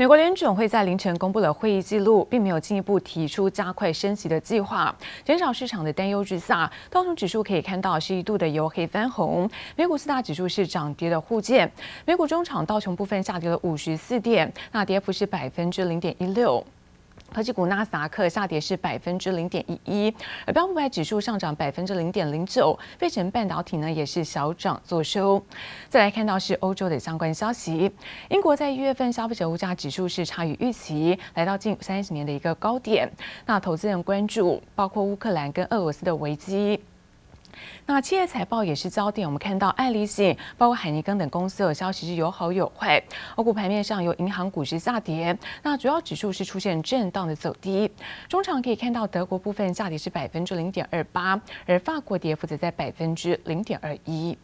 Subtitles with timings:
[0.00, 9.46] 美国联准会在凌晨公布了会议记录，并没有进一步提出加快升息的计划，减少市场的担忧之下，道琼指数可以看到是一度的由黑翻红。
[9.76, 11.70] 美股四大指数是涨跌的互见，
[12.06, 16.64] 美股中场道琼部分下跌了五十四点，那跌幅是百分之零点一六。
[17.32, 20.14] 科技股纳斯达克下跌是百分之零点一一，
[20.46, 25.42] 而标普五百指数上涨百分之零点零九，费城半导体呢也是小涨作收。
[25.88, 27.90] 再来看到是欧洲的相关消息，
[28.28, 33.10] 英国在一月份消费者物价指数是差于预期，来到近三十年的一个高点。
[33.46, 36.80] 那投资人关注包括乌克兰跟俄罗斯的危机。
[37.86, 43.02] 那企业财报也是焦点，我们看到爱立信、包括海尼根等公司的消息是有好有坏。
[43.36, 47.90] 欧股盘面上有银行股市下跌，那主要指数是出现震荡的走低。
[48.28, 54.36] 中场可以看到德国部分下跌是百分之零点二八，而法国跌幅则在百分之零点二一。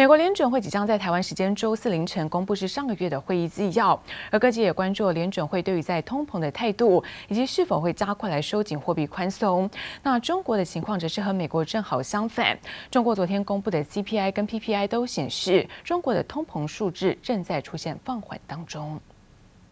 [0.00, 9.70] 美国联准会即将在台湾时间周四凌晨公布是上个月的会议纪要，而各界也关注联准会对于在通膨的态度，以及是否会加快来收紧货币宽松。
[10.02, 12.58] 那中国的情况则是和美国正好相反，
[12.90, 18.98] 中国昨天公布的 CPI 跟 PPI 都显示，中国的通膨数字正在出现放缓当中。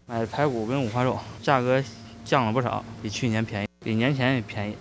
[0.05, 1.83] 买排骨跟五花肉价格
[2.23, 4.75] 降了不少，比去年便宜，比年前也便宜。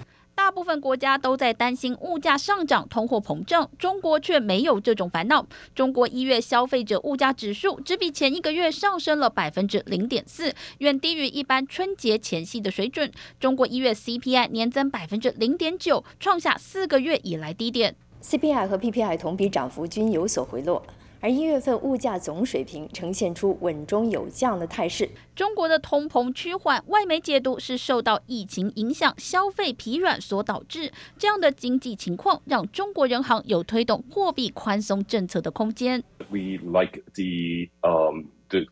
[0.48, 5.46] 大部分国家都在担心物价上涨、通货膨胀，中国却没有这种烦恼。
[5.74, 13.12] 中国一月消费者物价指数只比前一个月上升了百分之零点四，远低于一般春节前夕的水准。
[13.38, 17.94] 中国一月 CPI 年增百分之零点九，创下四个月以来低点。
[18.22, 20.82] CPI 和 PPI 同比涨幅均有所回落。
[21.20, 25.08] 而一月份物价总水平呈现出稳中有降的态势。
[25.34, 30.92] 中国的通膨趋缓，外媒解读是受到疫情影响、消费疲软所导致。
[31.19, 36.02] 这样的经济情况让中国人行有推动货币宽松政策的空间。
[36.30, 38.66] We like the um the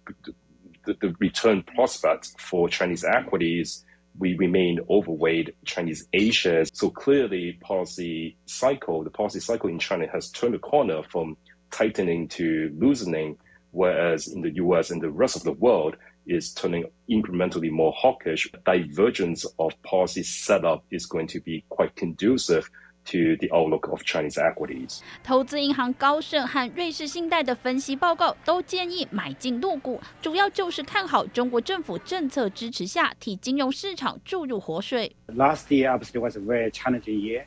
[0.84, 3.82] the the return prospects for Chinese equities.
[4.18, 6.70] We remain overweight Chinese A-shares.
[6.72, 11.36] So clearly, policy cycle, the policy cycle in China has turned a corner from
[11.71, 13.37] tightening to loosening,
[13.71, 18.49] whereas in the US and the rest of the world is turning incrementally more hawkish.
[18.65, 22.69] Divergence of policy setup is going to be quite conducive
[23.03, 25.01] to the outlook of Chinese equities.
[25.23, 35.15] 投资银行高盛和瑞士信贷的分析报告都建议买进陆股，主要就是看好中国政府政策支持下，替金融市场注入活水。
[35.29, 37.45] Last year obviously was a very challenging year.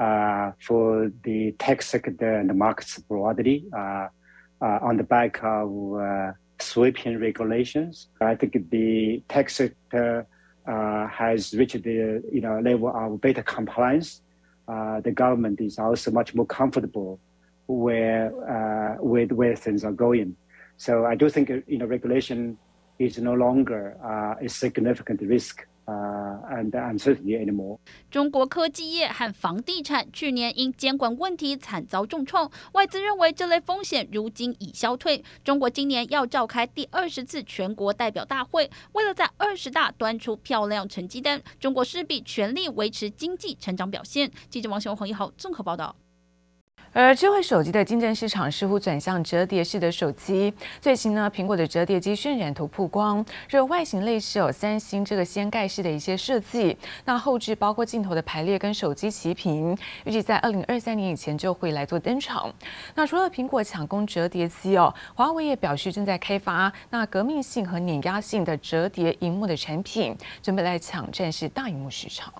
[0.00, 4.08] Uh, for the tech sector and the markets broadly, uh,
[4.60, 10.26] uh, on the back of sweeping regulations, I think the tech sector
[10.66, 14.20] has reached the you know level of better compliance.
[14.66, 17.20] The government is also much more comfortable
[17.68, 18.32] where
[19.00, 20.36] with where things are going.
[20.76, 22.58] So I do think you know regulation
[22.98, 23.96] is no longer
[24.42, 25.64] a significant risk.
[28.10, 35.22] 中国科技业和房地产去年因监管问题惨遭重创，外资认为这类风险如今已消退。
[35.42, 44.30] 中国今年要召开第二十次全国代表大会，为了在二十大端出漂亮成绩单，中国势必全力维持经济成长表现。
[44.48, 45.94] 记者王雄、黄一豪综合报道。
[46.96, 50.54] 而智慧手机的竞争市场似乎转向折叠式的手机。
[50.80, 56.78] 最新呢，苹果的折叠机渲染图曝光，这外形类似有三星这个掀盖式的一些设计。
[57.04, 62.54] 那后置包括镜头的排列跟手机齐平，预计在二零二三年以前就会来做登场。
[62.94, 72.32] 那除了苹果抢攻折叠机哦，华为也表示正在开发那革命性和碾压性的折叠萤幕的产品，准备来抢占是大萤幕市场。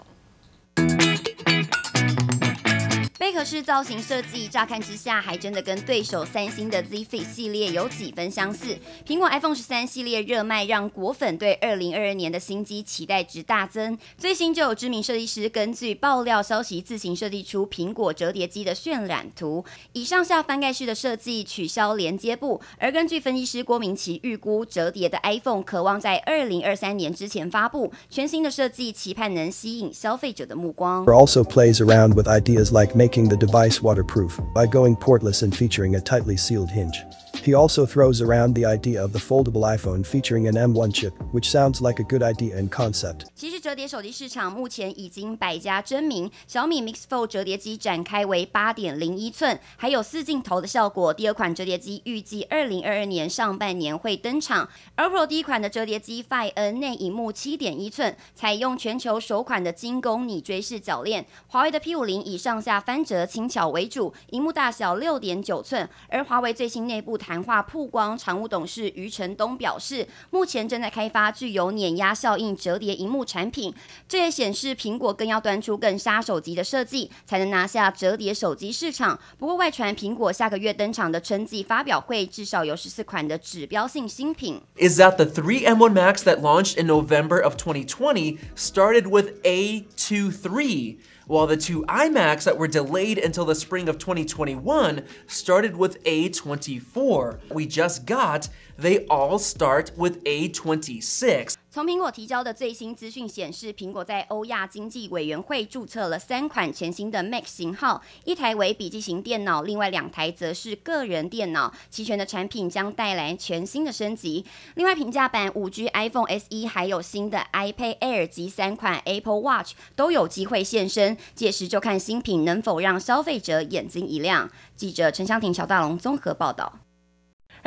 [3.25, 8.77] 贝壳式造型设计，乍看之下还真的跟对手三星的 Z Flip 系列有几分相似。
[9.07, 13.97] 苹果 iPhone 十三系列热卖，让果粉对二零二二年的新机期待值大增。
[14.19, 19.65] 最新就有知名设计师根据爆料消息自行设计出苹果折叠机的渲染图，
[19.95, 22.61] 以上下翻盖式的设计取消连接部。
[22.77, 27.91] 而根据分析师郭明奇预估，折叠的 iPhone 渴望在二零二三年之前发布。
[28.11, 31.07] 全新的设计期盼能吸引消费者的目光。
[31.07, 36.01] Also plays around with ideas like make the device waterproof by going portless and featuring a
[36.01, 37.05] tightly sealed hinge.
[37.43, 41.51] He also throws around the idea of the foldable iPhone featuring an M1 chip, which
[41.51, 43.27] sounds like a good idea and concept.
[43.35, 51.13] 其实折叠手机市场目前已经百家争鸣，小米 Mix Fold 折叠机展开为八点零一寸，还有四镜头的效果。
[51.13, 54.67] 第二款折叠机预计二零二二年上半年会登场。
[54.95, 61.27] 而 Pro 第一款的折叠机 Find N 内萤幕七点一寸，采用全球首款的精工拟锥式铰链。
[61.49, 65.87] 华为的 P 五零以上下翻折轻巧为主，萤幕大小六点九寸。
[66.09, 73.73] 而华为最新内部谈话曝光，常务董事余承东表示，目前正在开发具有碾压效应折叠荧幕产品。
[74.07, 79.19] 这也显示苹果更要端出更杀手级的设计，才能拿下折叠手机市场。
[79.39, 84.61] 不过外传苹果下个月登场的春季发表会，至少有十四款的指标性新品。
[84.77, 90.99] Is that the three M1 Max that launched in November of 2020 started with A23?
[91.27, 97.51] While the two iMacs that were delayed until the spring of 2021 started with A24.
[97.51, 101.57] We just got, they all start with A26.
[101.75, 111.75] 从苹果提交的最新资讯显示，苹果在欧亚经济委员会注册了三款全新的 Mac 型号，一台为笔记型电脑，另外两台则是个人电脑。
[111.91, 114.45] 齐全的产品将带来全新的升级。
[114.77, 124.49] 另外，平价版 5G iPhone SE 还有新的 iPad Air 及三款 Apple Watch 都有机会现身，届时就看新品能否让消费者眼睛一亮。
[124.77, 126.84] 记者陈湘婷、乔大龙综合报道。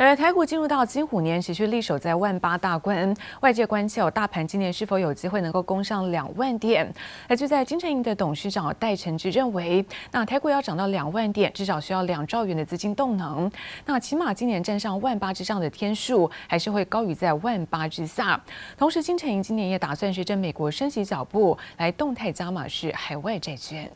[0.00, 6.88] 而台股进入到金虎年，持续力守在万八大关，外界关切哦，大盘今年是否有机会能够攻上两万点？
[7.26, 13.50] 而就在金城银的董事长戴承志认为，那台股要涨到两万点，至少需要两兆元的资金动能。
[13.86, 18.40] 那起码今年站上万八之上的天数，还是会高于在万八之下。
[18.76, 23.90] 同时，金城银今年也打算随着美国升息脚步，来动态加码是海外债券。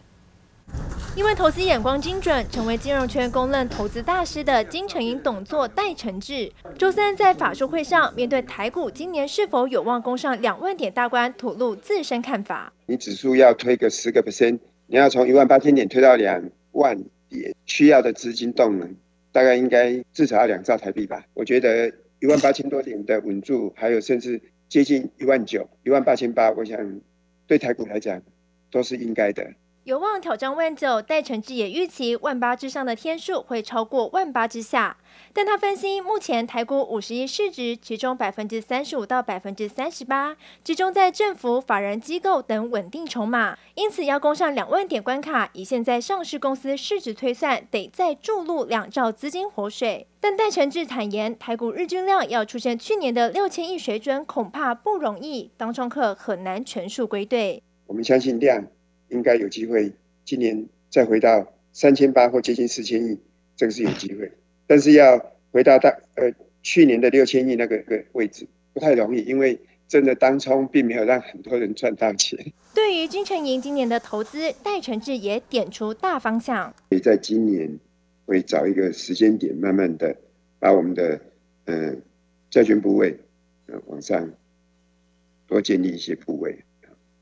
[1.15, 12.73] 因为投资眼光精准，成为金融圈公认投资大师的金城银董座戴承志，周三在法说会上面对台股今年是否有望攻上两万点大关，吐露自身看法。
[12.87, 16.99] 你指数要推个十个 percent，你要从一万八千点推到两万
[17.29, 18.97] 点，需要的资金动能
[19.33, 21.23] 大概应该至少要两兆台币吧？
[21.35, 26.79] 我觉得一万八千多点的稳住，还有甚至接近一万九、一万八千八，我想
[27.47, 28.23] 对台股来讲
[28.71, 29.47] 都是应该的。
[29.85, 34.97] 有望挑战万九，戴承志也预期万八之上的天数会超过万八之下。
[35.33, 50.07] 但他分析，目前台股五十亿市值，其中百分之三十五到百分之三十八集中在政府、法人机构等稳定筹码，因此要攻上两万点关卡，以现在上市公司市值推算，得再注入两兆资金活水。
[50.21, 57.61] 但戴承志坦言，台股日均量要出现去年的六千亿水准，恐怕不容易，当冲客很难全数归队。
[57.89, 58.65] 我们相信量。
[59.13, 59.93] 应该有机会，
[60.25, 63.19] 今年再回到三千八或接近四千亿，
[63.55, 64.31] 这个是有机会。
[64.67, 66.33] 但是要回到大呃
[66.63, 72.39] 去年的六千亿那个个位置，不太容易，因为真的当冲并没有让很多人赚到钱。
[72.75, 76.75] 对于金城银今年的投资，戴承志也点出大方向。
[76.89, 77.79] 也在今年
[78.25, 80.17] 会找一个时间点，慢慢的
[80.59, 81.21] 把我们的
[81.67, 81.97] 嗯、呃、
[82.51, 83.15] 债券部位
[83.67, 84.31] 呃往上
[85.47, 86.59] 多建立一些部位。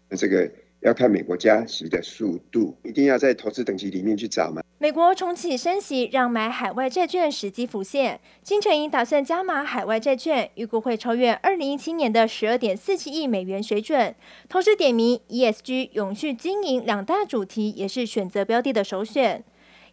[0.09, 0.49] 那这个。
[0.81, 4.63] 要看美国加息的速度，一定要在投资等级里面去找嘛。
[4.79, 8.19] 美国重启升息，让买海外债券时机浮现。
[8.43, 14.15] 金城银打算加码海外债券，预估会超越二零一七年的十二点四七亿美元水准。
[14.49, 19.45] 同时点名 ESG 永续经营两大主题，也是选择标的的首选。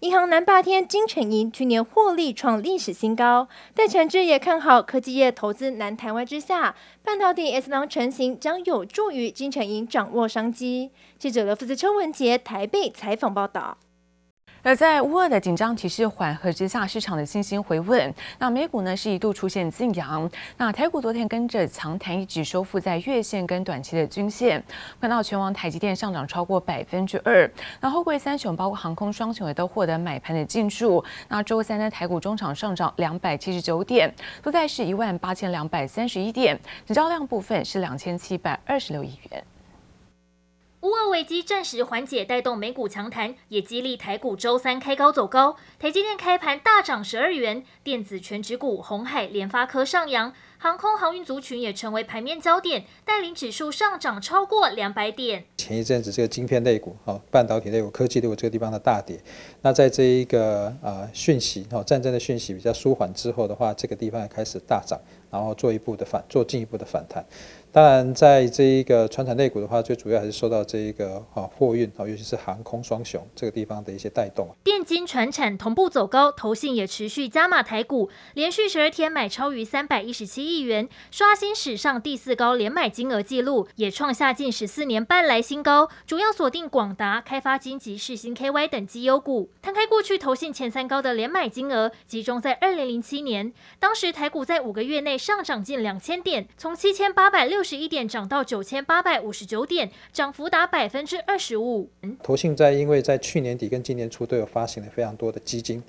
[0.02, 10.92] 银行南霸天金城银去年获利创历史新高，戴承志也看好科技业投资南台湾之下，半导体 S 浪成型将有助于金城银掌握商机。
[11.18, 13.76] 记者刘福斯、邱文杰台北采访报道。
[14.68, 18.14] 而在乌俄的紧张局势缓和之下，市场的信心回温。
[18.38, 20.30] 那美股呢是一度出现劲扬。
[20.58, 24.62] 那台股昨天跟着强弹，一直收复在月线跟短期的均线。
[25.00, 27.50] 看到全网台积电上涨超过百分之二。
[27.80, 31.02] 那后柜三雄包括航空双雄也都获得买盘的进驻。
[31.30, 34.14] 那周三呢台股中场上涨两百七十九点，
[34.44, 39.42] 都在是一万八千两百三十一点，成交量部分是两千七百二十六亿元。
[40.82, 45.56] 乌俄危机暂时缓解，带动美股强弹，也激励台股周三开高走高。
[45.80, 55.46] 台积电开盘大涨十二元，电子全指股红海、联发科上扬，航空航运族群也成为盘面焦点，带领指数上涨超过两百点。
[55.58, 59.20] 前一阵子这个晶片类股、哦半导体类股、科技类股这个地方的大跌，
[59.64, 67.26] 那在这一个啊讯息哦战争的讯息比较舒缓之后的话，这个地方也开始大涨，然后做一步的反做进一步的反弹。
[67.70, 74.50] 当然，在这一个传产类股的话，最主要还是受到这一个啊货运啊，尤其是航空双雄这个地方的一些带动。
[74.64, 85.90] 电金传产同步走高，投信也持续加码台股，连续十二天买超逾三百一十七亿元，刷新史上第四高连买金额纪录，也创下近十四年半来新高。
[86.08, 89.50] 主要锁定广达、开发金及世新 KY 等绩优股。
[89.62, 101.90] 摊开过去投信前三高的连买金额，集中在二零零七年，当时台股在五个月内上涨近两千点，从七千八百六十一点涨到九千八百五十九点，涨幅达百分之二十五。
[102.22, 105.82] 投信在因为在去年底跟今年初都有发行了非常多的基金，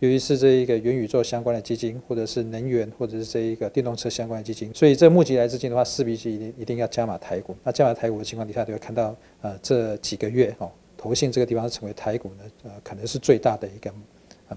[0.00, 7.56] 尤其是这一个元宇宙相关的基金，或者是能源，或者是这一个电动车相关的基金，所以这募集来资金的话，势必是一定一定要加码台股。
[7.62, 13.92] 那加码台股的情况底下，就会看到呃这几个月哦，投信这个地方成为台股呢呃可能是最大的一个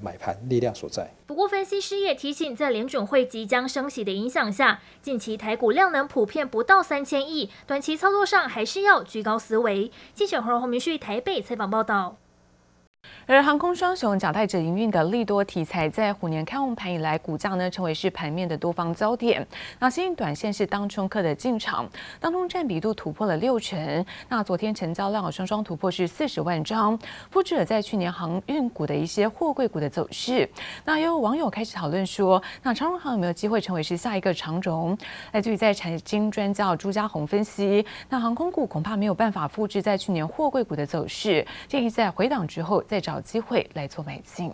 [0.01, 1.13] 买盘力量所在。
[1.25, 9.91] 不过，分析师也提醒，在联准会即将升息的影响下，近期台股量能普遍不到三千亿，短期操作上还是要居高思维。
[10.13, 12.17] 记者黄宏明旭台北采访报道。
[13.27, 19.45] 而航空双雄脚踏着营运的利多题材，在虎年开红盘以来，股价呢成为是盘面的多方焦点。
[19.79, 21.89] 那新引短线是当冲客的进场，
[22.19, 24.05] 当中占比度突破了六成。
[24.29, 26.95] 那昨天成交量双双突破是四十万张，
[27.31, 30.47] 复制了在去年航运股的一些货柜股的走势。
[30.83, 34.95] 那也有网友开始讨论说，那长荣航有没有机会成为是下一个长荣？
[35.31, 43.14] 来自于在财经专家朱家宏分析，那航空股恐怕没有办法复制在去年货柜股的走势，建议在回档之后再找。
[43.15, 44.53] 找机会来做买进。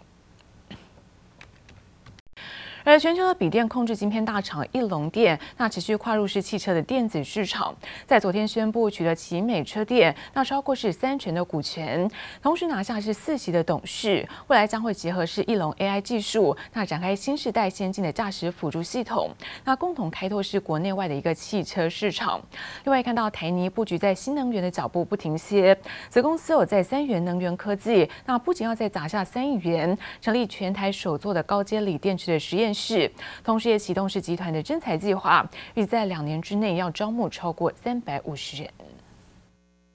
[2.84, 7.76] 而全球的笔电控制晶片大厂义隆电，那持续跨入式汽车的电子市场，
[8.08, 12.10] 在昨天宣布取得奇美车电那超过是三成的股权，
[12.42, 19.30] 同时拿下是四席的董事，未来将会结合是义隆 AI 技术，那展开新时代先进的驾驶辅助系统，
[19.64, 22.42] 那共同开拓是国内外的一个汽车市场。
[22.84, 25.78] 另外看到台泥布局在新能源的脚步不停歇，
[26.10, 32.71] 子公司有在三元能源科技，那不仅要再砸下三亿元，成立全台首座的高阶锂电池的实验。
[32.74, 33.12] 是，
[33.44, 38.72] 同时也启动是集团的征才计划，预计在两年之内要招募超过三百五十人。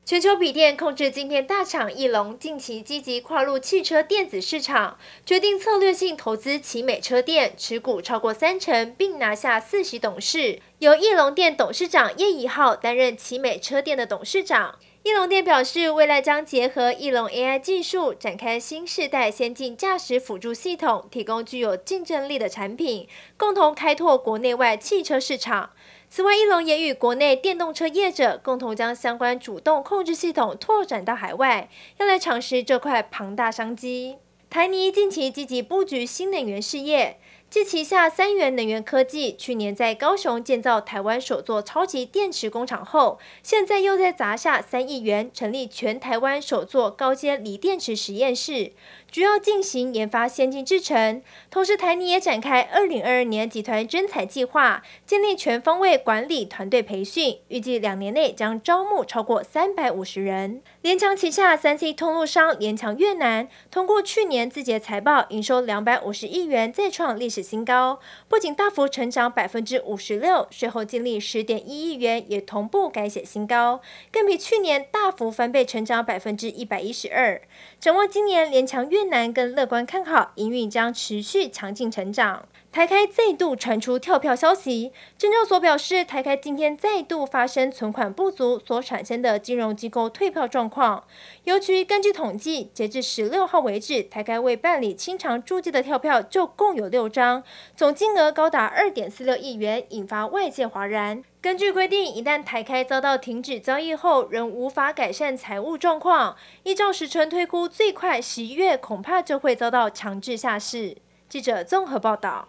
[0.05, 14.77] 全球笔电控制晶片大厂翼龙近期积极跨入汽车电子市场，决定策略性投资奇美车电，持股超过三成，并拿下四席董事，由翼龙电董事长叶宜浩担任奇美车电的董事长。
[15.07, 25.71] 翼龙电表示，未来将结合翼龙 AI 技术，展开新世代先进驾驶辅助系统，提供具有竞争力的产品，共同开拓国内外汽车市场。
[26.11, 34.17] 此外，翼龙也与国内电动车业者共同将相关主动控制系统拓展到海外，要来尝试这块庞大商机。
[34.51, 37.21] 台泥近期积极布局新能源事业。
[37.57, 48.73] 继旗下三元能源科技去年在高雄建造台湾首座超级电池工厂后，现在又在砸下三亿元成立全台湾首座高阶锂电池实验室。
[49.11, 60.61] 主要进行研发先进制程，同时台泥也展开二零二二年集团征才计划，建立全方位管理团队培训，预计两年内将招募超过三百五十人。
[60.87, 73.81] 联强旗下三 C 通路商联强越南，通过去年字节财报，营收两百五十亿元，再创历史新高，不仅大幅成长百分之五十六，税后净利十点一亿元也同步改写新高，
[74.13, 77.43] 更比去年大幅翻倍成长百分之一百一十二。
[77.81, 82.47] 展望今年，联强越南更乐观看好营运将持续强劲成长。
[82.77, 91.03] 台开再度传出跳票消息，证交所表示，台开今天再度发生存款不足所产生的金融机构退票状况。
[91.45, 97.43] 尤其根据统计，截至十六号为止，台开未办理清偿注记的跳票就共有六张，
[97.75, 101.25] 总金额高达二点四六亿元，引发外界哗然。
[101.41, 110.99] 根据规定，一旦台开遭到停止交易后，仍无法改善财务状况，依照时程推估，最快十一月恐怕就会遭到强制下市。
[111.27, 112.49] 记者综合报道。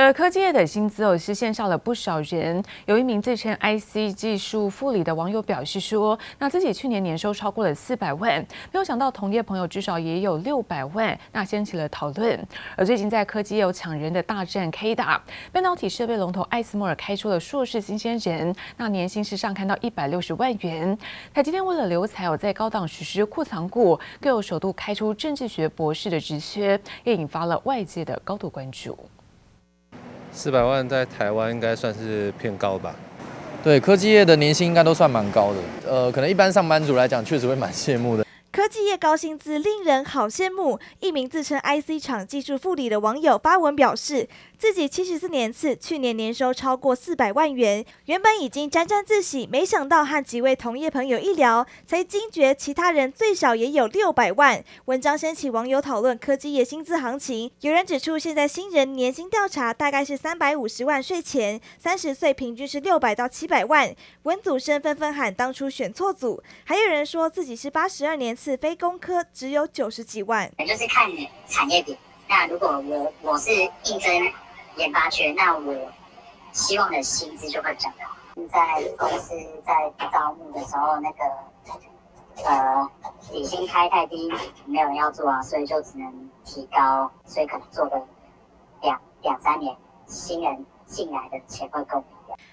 [0.00, 2.62] 而科技业的薪资哦，是羡煞了不少人。
[2.86, 8.38] 有一名自称 IC 技术副理的网友表示说，那自己去年年收超过了四百万，
[8.70, 12.38] 没有想到同业朋友至少也有六百万，那掀起了讨论。
[12.76, 15.20] 而最近在科技业有抢人的大战 K 打，
[15.50, 20.96] 半导体设备龙头艾斯摩尔开出了硕士新鲜人，那年薪是上看到一百六十万元。
[21.34, 28.96] 台积电为了留才有，在高档实施库藏股，更有首度开出政治学博士的职缺，也引发了外界的高度关注。
[30.38, 32.94] 四百万在台湾应该算是偏高吧？
[33.64, 35.56] 对，科技业的年薪应该都算蛮高的。
[35.90, 38.24] 呃，可能一般上班族来讲，确实会蛮羡慕的。
[38.58, 40.80] 科技业高薪资令人好羡慕。
[40.98, 47.86] 一名自称 IC 厂技术副理的网友发文表示，自己七十四年次，去年年收超过四百万元。
[48.06, 54.64] 原本已经沾沾自喜，没想到和几位同业朋友一聊，才惊觉其他人最少也有六百万。
[54.86, 57.48] 文章掀起网友讨论科技业薪资行情。
[57.60, 63.94] 有人指出，现在新人年薪调查大概是三百五十万税前，三十岁平均是六百到七百万。
[64.24, 70.50] 文组生纷纷喊当初选错组，还有人说自己是八十二年次非工科，只有九十几万。
[70.58, 71.10] 就是看
[71.46, 71.98] 产业点。
[72.28, 73.50] 那如果我我是
[73.84, 74.32] 应征
[74.76, 75.90] 研发缺，那我
[76.52, 78.04] 希望的薪资就会比较高。
[78.48, 81.24] 在公司在招募的时候，那个
[82.44, 82.88] 呃
[83.30, 84.30] 底薪开太低，
[84.64, 88.00] 没有人要做啊，所以就只能提高，所以可能做个
[88.82, 89.76] 两两三年，
[90.06, 92.04] 新人进来的钱会够。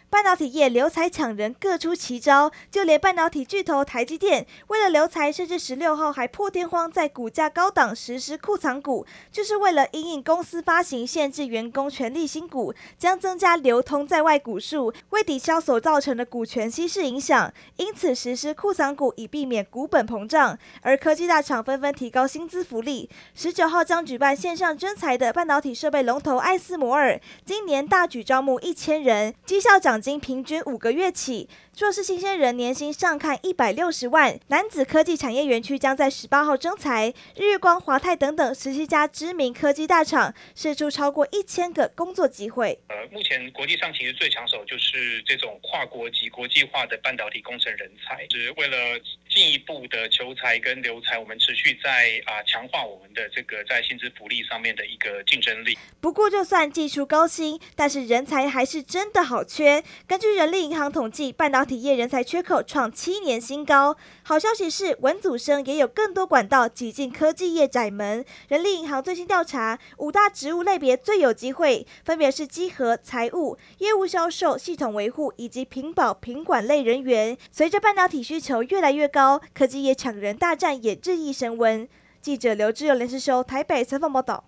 [0.10, 20.58] 半导体业留才抢人各出奇招，就连半导体巨头台积电，为了留才，甚至十六号还破天荒在股价高档实施库藏股，就是为了因应公司发行限制员工权利新股，将增加流通在外股数，为抵消所造成的股权稀释影响，因此实施库藏股以避免股本膨胀。
[20.82, 29.34] 而科技大厂纷纷提高薪资福利，十九号将举办线上征才的半导体设备龙头艾斯摩尔，今年大举招募一千人，
[29.66, 29.96] 效奖。
[30.00, 34.40] 金平均五个月起，硕士新鲜人，年薪上看一百六十万。
[34.50, 42.78] 男子科技产业园区将在十八号征才，日月光、华泰等等十七家知名科技大厂，释出超过一千个工作机会。
[42.90, 48.78] 呃，目前国际上其实最抢手就是这种跨国及、国际化的半导体工程人才，是为了
[49.28, 55.76] 进一步的求才跟留才，我们持续在啊强化我们的这个在薪资福利上面的一个竞争力。
[56.00, 59.55] 不过，就算技术高薪，但是人才还是真的好缺。
[59.56, 63.96] 缺根据人力银行统计，半导体业人才缺口创七年新高。
[64.24, 68.26] 好消息是，文组生也有更多管道挤进科技业窄门。
[68.50, 77.38] 人力银行最新调查，五大职务类别最有机会，分别是稽核、财务、业务、销售、系统维护以及屏保、品管类人员。
[77.50, 81.88] 随着半导体需求越来越高，科技业抢人大战也日益升温。
[82.22, 84.44] 记者刘志友、连世修台北采访报道。